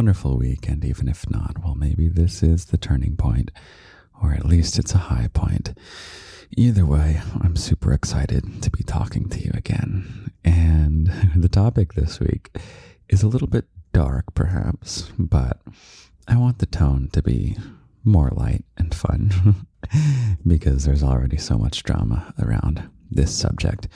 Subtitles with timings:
[0.00, 0.66] wonderful week.
[0.66, 3.50] And even if not, well, maybe this is the turning point,
[4.22, 5.74] or at least it's a high point.
[6.56, 10.30] Either way, I'm super excited to be talking to you again.
[10.42, 12.56] And the topic this week
[13.10, 15.60] is a little bit dark, perhaps, but
[16.26, 17.58] I want the tone to be
[18.02, 19.66] more light and fun
[20.46, 23.88] because there's already so much drama around this subject,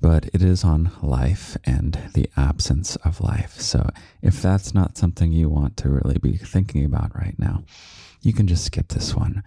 [0.00, 3.60] but it is on life and the absence of life.
[3.60, 3.90] So
[4.22, 7.64] if that's not something you want to really be thinking about right now,
[8.22, 9.42] you can just skip this one.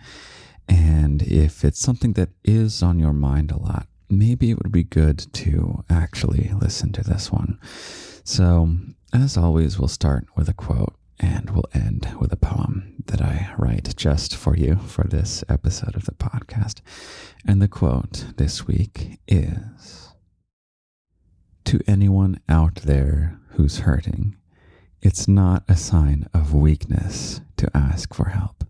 [0.68, 4.84] And if it's something that is on your mind a lot, maybe it would be
[4.84, 7.60] good to actually listen to this one.
[8.24, 8.76] So,
[9.14, 13.22] as always, we'll start with a quote and we'll end with a poem that
[13.66, 16.82] Write just for you for this episode of the podcast.
[17.48, 20.14] And the quote this week is
[21.64, 24.36] To anyone out there who's hurting,
[25.02, 28.66] it's not a sign of weakness to ask for help,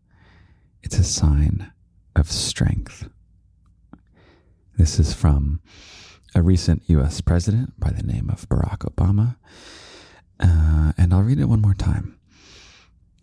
[0.81, 1.73] it's a sign
[2.15, 3.09] of strength.
[4.77, 5.59] This is from
[6.33, 9.35] a recent US president by the name of Barack Obama.
[10.39, 12.14] Uh, and I'll read it one more time.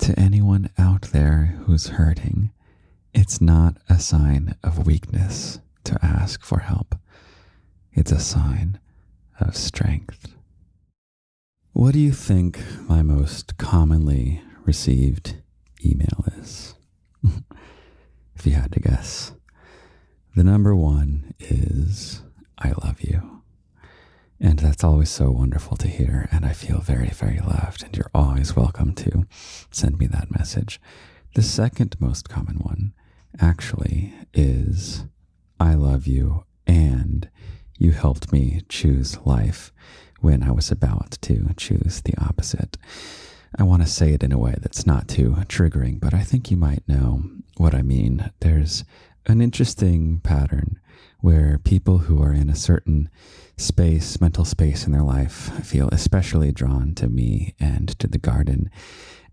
[0.03, 2.51] To anyone out there who's hurting,
[3.15, 6.97] it's not a sign of weakness to ask for help.
[7.93, 8.81] It's a sign
[9.39, 10.35] of strength.
[11.73, 15.37] What do you think my most commonly received
[15.87, 16.75] email is?
[18.35, 19.31] if you had to guess.
[20.35, 22.23] The number one is
[22.59, 23.42] I love you.
[24.45, 26.29] And that's always so wonderful to hear.
[26.33, 27.85] And I feel very, very loved.
[27.85, 29.25] And you're always welcome to
[29.71, 30.81] send me that message.
[31.37, 32.93] The second most common one
[33.41, 35.05] actually is
[35.61, 37.31] I love you and
[37.79, 39.73] you helped me choose life
[40.21, 42.77] when I was about to choose the opposite.
[43.57, 46.51] I want to say it in a way that's not too triggering, but I think
[46.51, 47.23] you might know
[47.59, 48.33] what I mean.
[48.41, 48.83] There's
[49.27, 50.81] an interesting pattern
[51.23, 53.09] where people who are in a certain
[53.57, 58.69] space, mental space in their life, feel especially drawn to me and to the garden.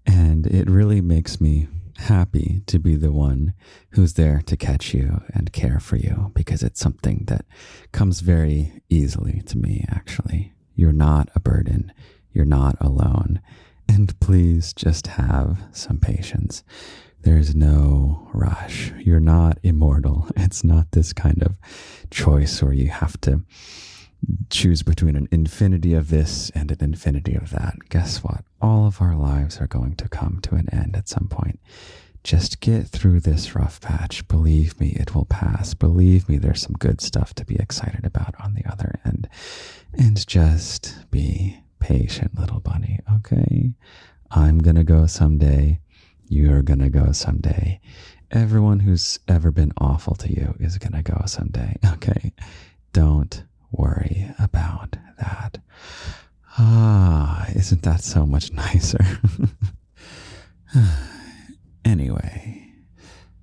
[0.06, 1.68] And it really makes me
[1.98, 3.54] happy to be the one
[3.92, 7.46] who's there to catch you and care for you because it's something that
[7.92, 10.54] comes very easily to me, actually.
[10.76, 11.92] You're not a burden,
[12.32, 13.42] you're not alone.
[13.88, 16.64] And please just have some patience.
[17.22, 18.92] There's no rush.
[19.00, 20.28] You're not immortal.
[20.38, 21.56] It's not this kind of
[22.10, 23.42] choice where you have to
[24.50, 27.76] choose between an infinity of this and an infinity of that.
[27.90, 28.44] Guess what?
[28.62, 31.60] All of our lives are going to come to an end at some point.
[32.24, 34.28] Just get through this rough patch.
[34.28, 35.74] Believe me, it will pass.
[35.74, 39.30] Believe me, there's some good stuff to be excited about on the other end.
[39.94, 43.72] And just be patient, little bunny, okay?
[44.32, 45.80] I'm gonna go someday.
[46.30, 47.82] You're gonna go someday.
[48.30, 52.34] Everyone who's ever been awful to you is gonna go someday, okay?
[52.94, 55.58] Don't worry about that.
[56.60, 59.04] Ah, isn't that so much nicer?
[61.86, 62.74] anyway,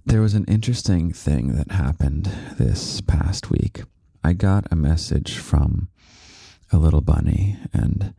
[0.04, 3.82] there was an interesting thing that happened this past week.
[4.22, 5.88] I got a message from
[6.72, 8.14] a little bunny, and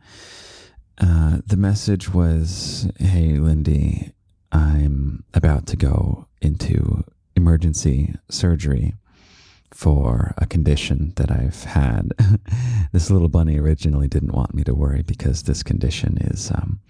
[0.98, 4.12] uh, the message was Hey, Lindy,
[4.52, 7.04] I'm about to go into
[7.36, 8.94] emergency surgery
[9.72, 12.12] for a condition that I've had.
[12.92, 16.80] this little bunny originally didn't want me to worry because this condition is um,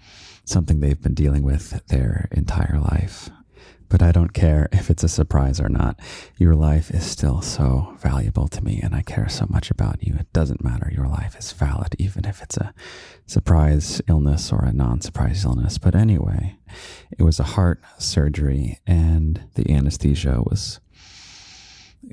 [0.45, 3.29] something they've been dealing with their entire life.
[3.89, 5.99] But I don't care if it's a surprise or not.
[6.37, 10.15] Your life is still so valuable to me, and I care so much about you.
[10.19, 10.91] It doesn't matter.
[10.93, 12.73] Your life is valid, even if it's a
[13.25, 15.77] surprise illness or a non surprise illness.
[15.77, 16.57] But anyway,
[17.17, 20.79] it was a heart surgery, and the anesthesia was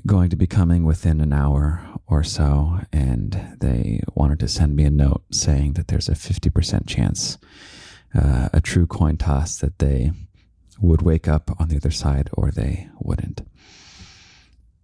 [0.05, 4.83] going to be coming within an hour or so, and they wanted to send me
[4.83, 7.37] a note saying that there's a 50% chance,
[8.15, 10.11] uh, a true coin toss that they
[10.79, 13.41] would wake up on the other side or they wouldn't.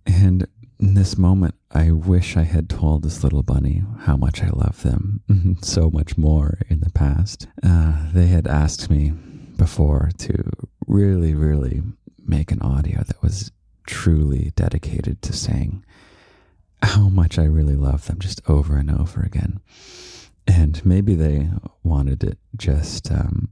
[0.05, 0.47] And
[0.79, 4.83] in this moment, I wish I had told this little bunny how much I love
[4.83, 5.21] them
[5.61, 7.47] so much more in the past.
[7.63, 9.13] Uh, they had asked me
[9.55, 10.43] before to
[10.87, 11.81] really, really
[12.25, 13.51] make an audio that was
[13.85, 15.85] truly dedicated to saying
[16.81, 19.59] how much I really love them just over and over again.
[20.45, 21.49] And maybe they
[21.83, 23.49] wanted it just um,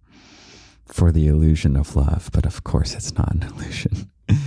[0.92, 4.12] for the illusion of love, but of course it's not an illusion.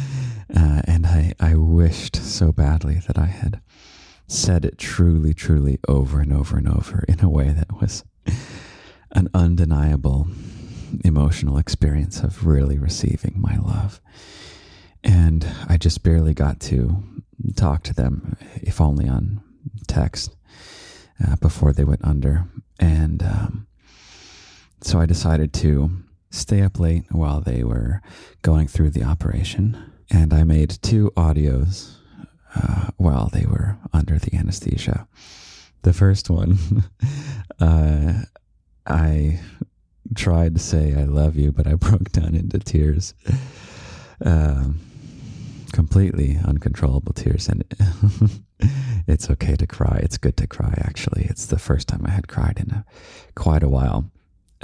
[0.55, 3.61] Uh, and I, I wished so badly that I had
[4.29, 8.05] said it truly, truly over and over and over in a way that was
[9.11, 10.29] an undeniable
[11.05, 14.01] emotional experience of really receiving my love.
[15.03, 17.03] And I just barely got to
[17.57, 19.43] talk to them, if only on
[19.87, 20.37] text,
[21.27, 22.47] uh, before they went under.
[22.79, 23.67] And um,
[24.83, 25.91] so I decided to
[26.35, 28.01] stay up late while they were
[28.43, 29.93] going through the operation.
[30.11, 31.95] And I made two audios
[32.55, 35.07] uh, while they were under the anesthesia.
[35.83, 36.59] The first one,
[37.61, 38.23] uh,
[38.87, 39.41] I
[40.15, 43.15] tried to say I love you, but I broke down into tears.
[44.25, 44.81] Um,
[45.73, 47.49] completely uncontrollable tears.
[47.49, 47.65] And
[49.09, 50.01] it's okay to cry.
[50.03, 51.25] It's good to cry, actually.
[51.25, 52.85] It's the first time I had cried in a,
[53.35, 54.11] quite a while.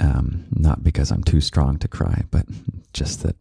[0.01, 2.45] Um, not because I'm too strong to cry, but
[2.91, 3.35] just that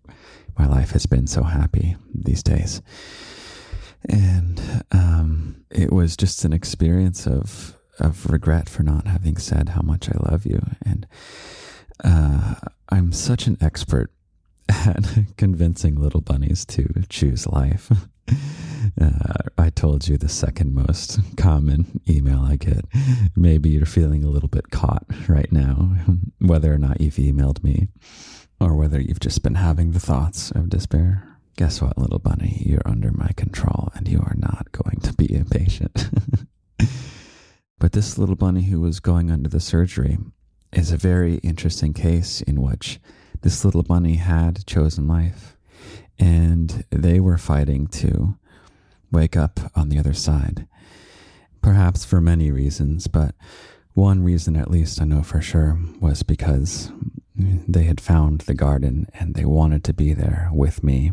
[0.59, 2.83] my life has been so happy these days.
[4.09, 9.83] And um, it was just an experience of of regret for not having said how
[9.83, 10.61] much I love you.
[10.85, 11.07] And
[12.03, 12.55] uh,
[12.89, 14.11] I'm such an expert
[14.69, 17.91] at convincing little bunnies to choose life.
[19.01, 22.85] Uh, I told you the second most common email I get.
[23.37, 25.97] Maybe you're feeling a little bit caught right now,
[26.39, 27.89] whether or not you've emailed me
[28.61, 31.27] or whether you've just been having the thoughts of despair.
[31.57, 32.63] Guess what, little bunny?
[32.65, 36.11] You're under my control and you are not going to be impatient.
[37.79, 40.19] but this little bunny who was going under the surgery
[40.73, 43.01] is a very interesting case in which
[43.43, 45.57] this little bunny had chosen life
[46.19, 48.37] and they were fighting to
[49.11, 50.67] wake up on the other side.
[51.63, 53.35] Perhaps for many reasons, but
[53.95, 56.91] one reason, at least I know for sure, was because
[57.69, 61.13] they had found the garden and they wanted to be there with me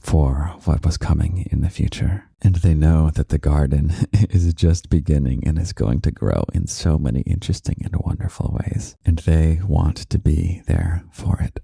[0.00, 2.24] for what was coming in the future.
[2.40, 6.66] And they know that the garden is just beginning and is going to grow in
[6.66, 8.96] so many interesting and wonderful ways.
[9.04, 11.60] And they want to be there for it.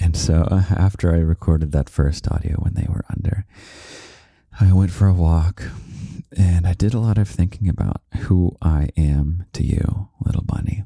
[0.00, 3.44] And so after I recorded that first audio when they were under,
[4.60, 5.62] I went for a walk
[6.36, 10.84] and I did a lot of thinking about who I am to you, little bunny.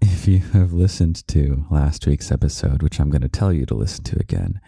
[0.00, 3.74] If you have listened to last week's episode, which I'm going to tell you to
[3.74, 4.60] listen to again,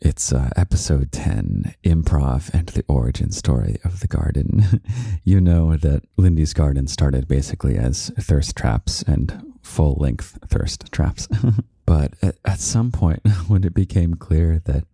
[0.00, 4.82] it's uh, episode 10 Improv and the Origin Story of the Garden.
[5.24, 11.28] you know that Lindy's Garden started basically as thirst traps and full length thirst traps.
[11.86, 14.84] but at, at some point, when it became clear that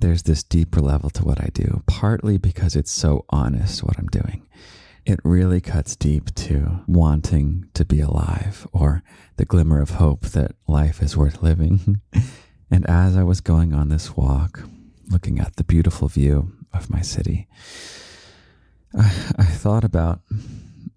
[0.00, 4.06] there's this deeper level to what I do, partly because it's so honest what I'm
[4.06, 4.46] doing.
[5.06, 9.02] It really cuts deep to wanting to be alive or
[9.36, 12.00] the glimmer of hope that life is worth living.
[12.70, 14.62] and as I was going on this walk,
[15.08, 17.48] looking at the beautiful view of my city,
[18.96, 19.06] I,
[19.38, 20.20] I thought about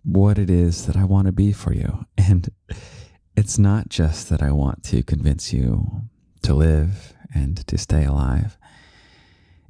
[0.04, 2.06] what it is that I want to be for you.
[2.18, 2.50] And
[3.36, 6.04] it's not just that I want to convince you
[6.44, 8.58] to live and to stay alive.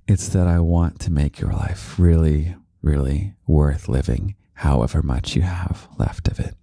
[0.07, 5.43] It's that I want to make your life really, really worth living, however much you
[5.43, 6.55] have left of it.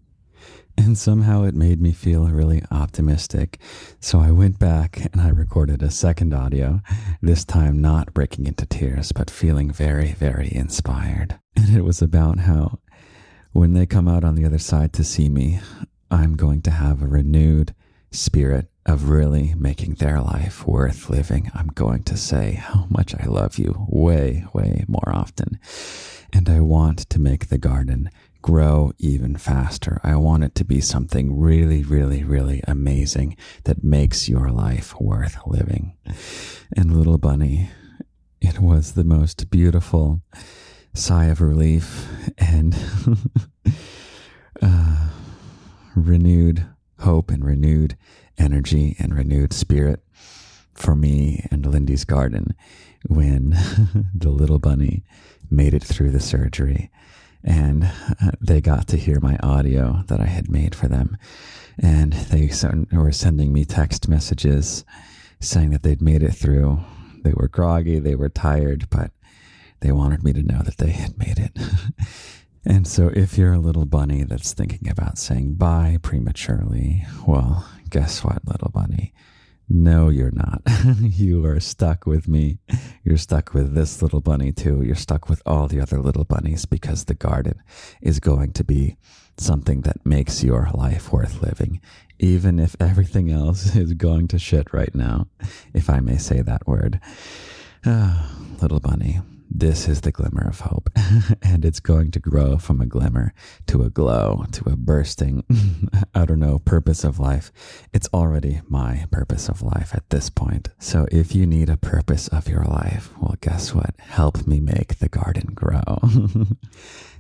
[0.77, 3.61] And somehow it made me feel really optimistic.
[3.99, 6.81] So I went back and I recorded a second audio,
[7.21, 11.39] this time not breaking into tears, but feeling very, very inspired.
[11.57, 12.79] And it was about how
[13.53, 15.61] when they come out on the other side to see me,
[16.11, 17.75] I'm going to have a renewed
[18.11, 21.51] spirit of really making their life worth living.
[21.55, 25.59] I'm going to say how much I love you way, way more often.
[26.33, 28.11] And I want to make the garden
[28.43, 30.01] grow even faster.
[30.03, 35.37] I want it to be something really, really, really amazing that makes your life worth
[35.47, 35.97] living.
[36.75, 37.71] And little bunny,
[38.41, 40.23] it was the most beautiful
[40.95, 42.09] sigh of relief
[42.39, 42.75] and
[44.63, 45.09] uh,
[45.95, 46.67] renewed
[47.01, 47.97] hope and renewed
[48.41, 50.03] energy and renewed spirit
[50.75, 52.55] for me and Lindy's garden
[53.07, 53.51] when
[54.15, 55.05] the little bunny
[55.51, 56.91] made it through the surgery
[57.43, 61.17] and uh, they got to hear my audio that I had made for them.
[61.79, 62.51] And they
[62.93, 64.85] were sending me text messages
[65.41, 66.81] saying that they'd made it through.
[67.23, 69.13] They were groggy, they were tired, but
[69.81, 71.59] they wanted me to know that they had made it.
[72.67, 78.25] and so, if you're a little bunny that's thinking about saying bye prematurely, well, guess
[78.25, 79.13] what, little bunny?
[79.73, 80.63] No, you're not.
[81.01, 82.59] you are stuck with me.
[83.05, 84.83] You're stuck with this little bunny too.
[84.83, 87.63] You're stuck with all the other little bunnies because the garden
[88.03, 88.97] is going to be
[89.37, 91.81] something that makes your life worth living,
[92.19, 95.29] even if everything else is going to shit right now,
[95.73, 97.01] if I may say that word.
[97.87, 99.21] Little bunny,
[99.51, 100.89] this is the glimmer of hope.
[101.43, 103.35] and it's going to grow from a glimmer
[103.67, 105.45] to a glow to a bursting,
[106.15, 107.51] I don't know, purpose of life.
[107.93, 110.69] It's already my purpose of life at this point.
[110.79, 113.95] So if you need a purpose of your life, well, guess what?
[113.99, 115.83] Help me make the garden grow.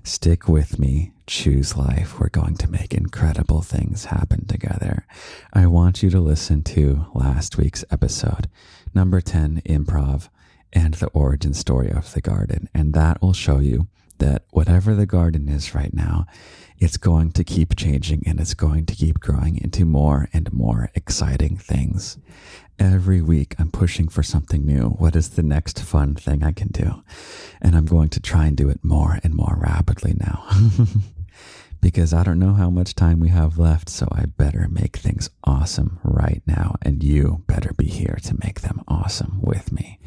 [0.02, 2.18] Stick with me, choose life.
[2.18, 5.06] We're going to make incredible things happen together.
[5.52, 8.48] I want you to listen to last week's episode,
[8.94, 10.30] number 10 improv
[10.72, 12.68] and the origin story of the garden.
[12.74, 16.26] And that will show you that whatever the garden is right now,
[16.78, 20.90] it's going to keep changing and it's going to keep growing into more and more
[20.94, 22.18] exciting things.
[22.78, 24.88] Every week, I'm pushing for something new.
[24.88, 27.02] What is the next fun thing I can do?
[27.60, 30.48] And I'm going to try and do it more and more rapidly now.
[31.82, 35.28] because I don't know how much time we have left, so I better make things
[35.44, 36.76] awesome right now.
[36.80, 39.98] And you better be here to make them awesome with me.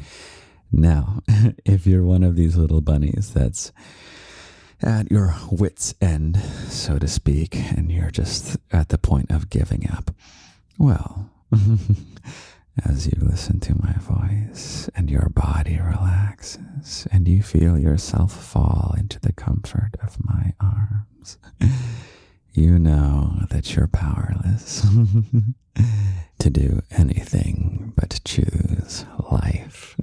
[0.76, 1.22] Now,
[1.64, 3.72] if you're one of these little bunnies that's
[4.82, 6.36] at your wits' end,
[6.68, 10.10] so to speak, and you're just at the point of giving up,
[10.78, 11.30] well,
[12.84, 18.94] as you listen to my voice and your body relaxes and you feel yourself fall
[18.98, 21.38] into the comfort of my arms,
[22.52, 24.84] you know that you're powerless
[26.38, 29.96] to do anything but choose life.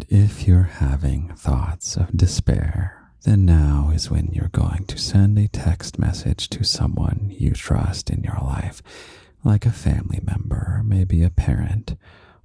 [0.00, 5.38] And if you're having thoughts of despair, then now is when you're going to send
[5.38, 8.82] a text message to someone you trust in your life,
[9.44, 11.96] like a family member, maybe a parent,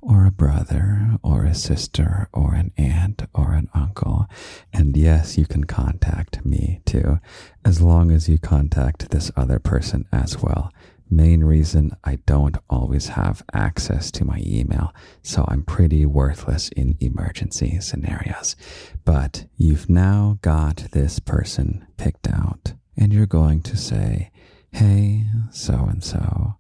[0.02, 4.28] or a brother, or a sister, or an aunt, or an uncle.
[4.74, 7.22] And yes, you can contact me too,
[7.64, 10.74] as long as you contact this other person as well
[11.10, 16.98] main reason I don't always have access to my email, so I'm pretty worthless in
[17.00, 18.56] emergency scenarios.
[19.04, 24.32] But you've now got this person picked out, and you're going to say,
[24.72, 26.56] Hey, so and so,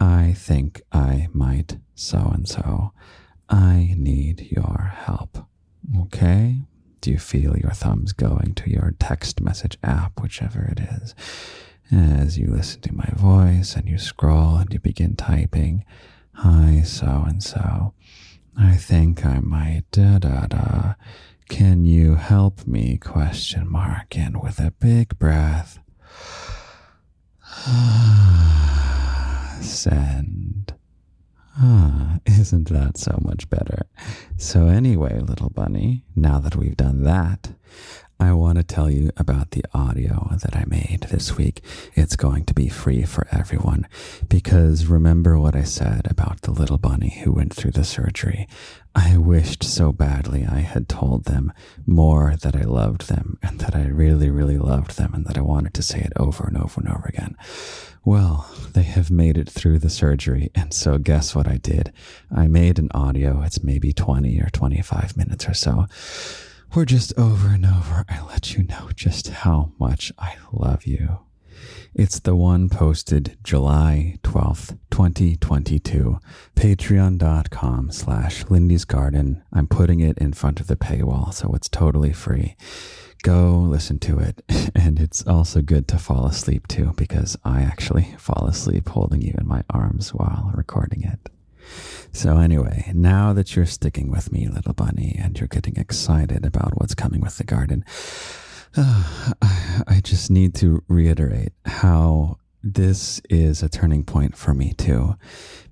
[0.00, 2.92] I think I might so and so.
[3.48, 5.38] I need your help.
[6.00, 6.62] Okay?
[7.00, 11.14] Do you feel your thumbs going to your text message app, whichever it is?
[11.92, 15.84] As you listen to my voice and you scroll and you begin typing,
[16.34, 17.92] Hi, so and so.
[18.56, 20.94] I think I might da da da.
[21.48, 22.96] Can you help me?
[22.96, 24.16] Question mark.
[24.16, 25.78] And with a big breath,
[29.60, 30.74] send.
[31.58, 33.86] Ah, isn't that so much better?
[34.38, 37.50] So, anyway, little bunny, now that we've done that,
[38.22, 41.60] I want to tell you about the audio that I made this week.
[41.94, 43.88] It's going to be free for everyone
[44.28, 48.46] because remember what I said about the little bunny who went through the surgery.
[48.94, 51.52] I wished so badly I had told them
[51.84, 55.40] more that I loved them and that I really, really loved them and that I
[55.40, 57.36] wanted to say it over and over and over again.
[58.04, 60.52] Well, they have made it through the surgery.
[60.54, 61.92] And so guess what I did?
[62.30, 63.42] I made an audio.
[63.42, 65.88] It's maybe 20 or 25 minutes or so
[66.74, 71.20] or just over and over, I let you know just how much I love you.
[71.94, 76.18] It's the one posted July 12th, 2022,
[76.56, 79.42] patreon.com slash Lindy's Garden.
[79.52, 82.56] I'm putting it in front of the paywall, so it's totally free.
[83.22, 84.42] Go listen to it.
[84.74, 89.34] And it's also good to fall asleep too, because I actually fall asleep holding you
[89.38, 91.31] in my arms while recording it.
[92.12, 96.78] So, anyway, now that you're sticking with me, little bunny, and you're getting excited about
[96.78, 97.84] what's coming with the garden,
[98.76, 99.32] uh,
[99.86, 105.16] I just need to reiterate how this is a turning point for me, too,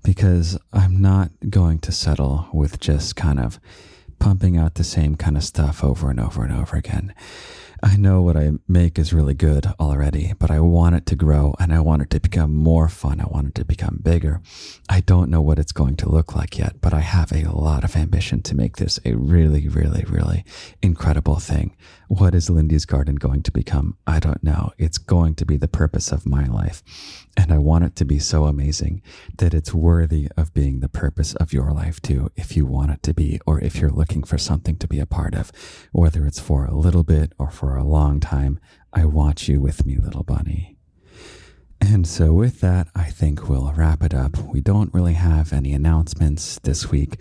[0.02, 3.60] because I'm not going to settle with just kind of
[4.18, 7.14] pumping out the same kind of stuff over and over and over again.
[7.82, 11.54] I know what I make is really good already, but I want it to grow
[11.58, 13.20] and I want it to become more fun.
[13.20, 14.42] I want it to become bigger.
[14.90, 17.82] I don't know what it's going to look like yet, but I have a lot
[17.82, 20.44] of ambition to make this a really, really, really
[20.82, 21.74] incredible thing.
[22.08, 23.96] What is Lindy's Garden going to become?
[24.06, 24.72] I don't know.
[24.76, 26.82] It's going to be the purpose of my life.
[27.36, 29.00] And I want it to be so amazing
[29.38, 33.02] that it's worthy of being the purpose of your life too, if you want it
[33.04, 35.52] to be, or if you're looking for something to be a part of,
[35.92, 38.58] whether it's for a little bit or for a long time.
[38.92, 40.76] I want you with me, little bunny.
[41.80, 44.36] And so, with that, I think we'll wrap it up.
[44.38, 47.18] We don't really have any announcements this week.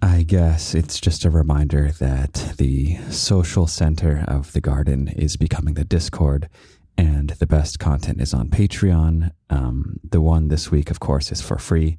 [0.00, 5.74] I guess it's just a reminder that the social center of the garden is becoming
[5.74, 6.48] the Discord,
[6.96, 9.32] and the best content is on Patreon.
[9.50, 11.98] Um, the one this week, of course, is for free.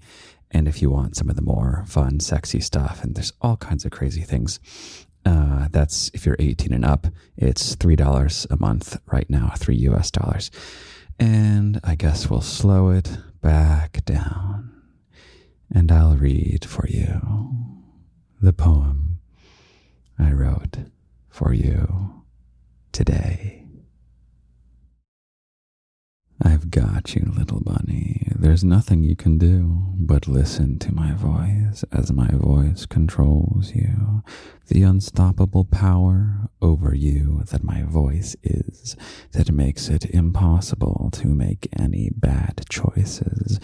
[0.52, 3.84] And if you want some of the more fun, sexy stuff, and there's all kinds
[3.84, 4.60] of crazy things,
[5.28, 7.08] Uh, that's if you're 18 and up.
[7.36, 10.50] It's $3 a month right now, 3 US dollars.
[11.20, 14.72] And I guess we'll slow it back down.
[15.70, 17.20] And I'll read for you
[18.42, 19.20] the poem
[20.18, 20.78] I wrote
[21.30, 22.24] for you
[22.94, 23.66] today.
[26.42, 28.32] I've got you, little bunny.
[28.34, 34.24] There's nothing you can do but listen to my voice as my voice controls you.
[34.68, 38.98] The unstoppable power over you that my voice is,
[39.32, 43.60] that makes it impossible to make any bad choices.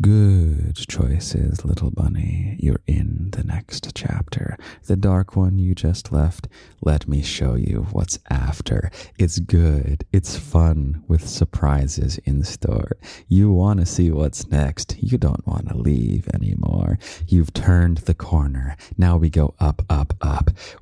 [0.00, 2.56] Good choices, little bunny.
[2.60, 4.56] You're in the next chapter.
[4.84, 6.46] The dark one you just left.
[6.80, 8.92] Let me show you what's after.
[9.18, 10.04] It's good.
[10.12, 12.96] It's fun with surprises in store.
[13.26, 14.96] You want to see what's next.
[15.00, 17.00] You don't want to leave anymore.
[17.26, 18.76] You've turned the corner.
[18.96, 20.14] Now we go up, up,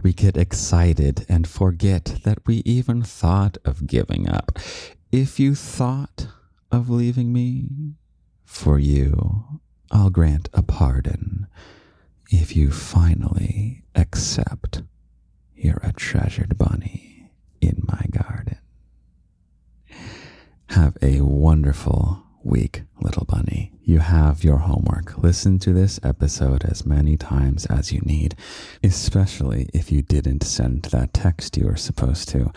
[0.02, 4.58] We get excited and forget that we even thought of giving up.
[5.12, 6.28] If you thought
[6.70, 7.94] of leaving me,
[8.44, 11.46] for you, I'll grant a pardon
[12.30, 14.82] if you finally accept
[15.54, 17.30] you're a treasured bunny
[17.61, 18.58] in my garden.
[20.70, 23.72] Have a wonderful week, little bunny.
[23.82, 25.18] You have your homework.
[25.18, 28.36] Listen to this episode as many times as you need,
[28.82, 32.52] especially if you didn't send that text you were supposed to.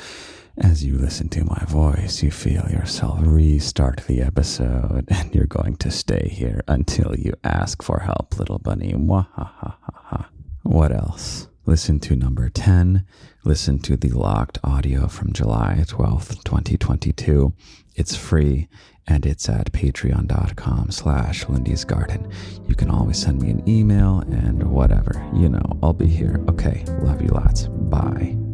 [0.58, 5.76] As you listen to my voice, you feel yourself restart the episode, and you're going
[5.78, 8.94] to stay here until you ask for help, little bunny.
[8.94, 10.28] Mwahahaha.
[10.64, 11.48] What else?
[11.66, 13.06] Listen to number 10.
[13.44, 17.54] Listen to the locked audio from July 12th, 2022.
[17.96, 18.68] It's free
[19.10, 22.32] and it's at patreon.com slash Lindy's Garden.
[22.68, 25.28] You can always send me an email and whatever.
[25.34, 26.40] You know, I'll be here.
[26.48, 27.68] Okay, love you lots.
[27.68, 28.49] Bye.